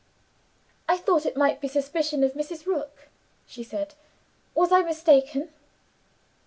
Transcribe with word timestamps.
"I 0.89 0.97
thought 0.97 1.27
it 1.27 1.37
might 1.37 1.61
be 1.61 1.67
suspicion 1.67 2.23
of 2.23 2.33
Mrs. 2.33 2.65
Rook," 2.65 3.09
she 3.45 3.61
said. 3.63 3.93
"Was 4.55 4.71
I 4.71 4.81
mistaken?" 4.81 5.49